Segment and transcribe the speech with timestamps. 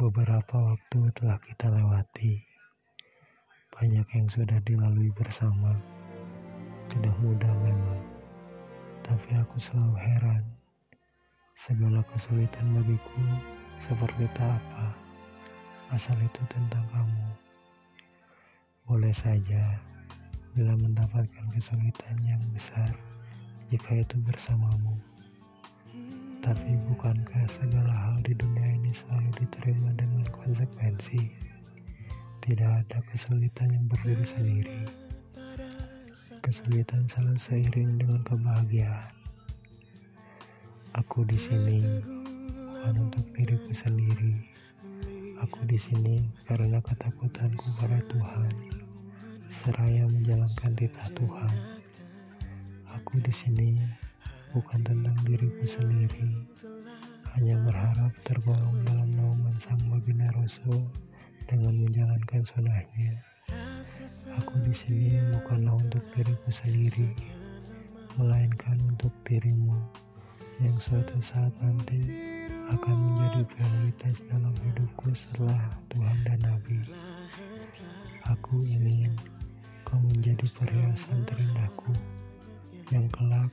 [0.00, 2.40] Beberapa waktu telah kita lewati,
[3.68, 5.76] banyak yang sudah dilalui bersama.
[6.88, 8.00] Tidak mudah memang,
[9.04, 10.40] tapi aku selalu heran.
[11.52, 13.20] Segala kesulitan bagiku
[13.76, 14.96] seperti tak apa,
[15.92, 17.28] asal itu tentang kamu.
[18.88, 19.84] Boleh saja
[20.56, 22.96] bila mendapatkan kesulitan yang besar
[23.68, 24.96] jika itu bersamamu.
[26.40, 28.49] Tapi bukankah segala hal di dunia
[29.70, 31.30] diterima dengan konsekuensi?
[32.42, 34.82] Tidak ada kesulitan yang berdiri sendiri.
[36.42, 39.14] Kesulitan selalu seiring dengan kebahagiaan.
[40.98, 44.42] Aku di sini bukan untuk diriku sendiri.
[45.38, 48.50] Aku di sini karena ketakutanku pada Tuhan,
[49.46, 51.54] seraya menjalankan titah Tuhan.
[52.98, 53.78] Aku di sini
[54.50, 56.42] bukan tentang diriku sendiri,
[57.38, 60.82] hanya berharap tergolong dalam naungan Sang Baginda Rasul
[61.46, 63.22] dengan menjalankan sunnahnya.
[64.38, 67.10] Aku di sini bukanlah untuk diriku sendiri,
[68.18, 69.78] melainkan untuk dirimu
[70.60, 72.04] yang suatu saat nanti
[72.68, 76.84] akan menjadi prioritas dalam hidupku setelah Tuhan dan Nabi.
[78.28, 79.16] Aku ingin
[79.88, 81.96] kau menjadi perhiasan terindahku
[82.92, 83.50] yang kelak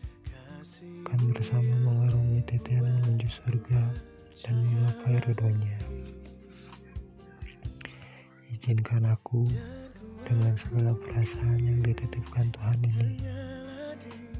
[1.07, 3.81] akan bersama mengarungi titian menuju surga
[4.45, 5.77] dan menggapai ridhonya.
[8.53, 9.47] Izinkan aku
[10.27, 13.09] dengan segala perasaan yang dititipkan Tuhan ini.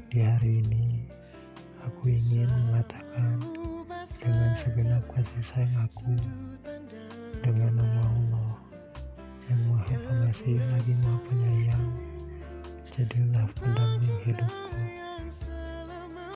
[0.08, 1.08] Di hari ini,
[1.82, 3.40] aku ingin mengatakan
[4.18, 6.12] dengan segenap kasih sayang aku
[7.40, 8.52] dengan nama Allah
[9.48, 11.86] yang maha pengasih lagi maha penyayang
[12.92, 14.74] jadilah pendamping hidupku